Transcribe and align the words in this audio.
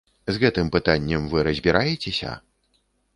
З 0.35 0.39
гэтым 0.43 0.69
пытаннем 0.75 1.27
вы 1.33 1.43
разбіраецеся? 1.49 2.31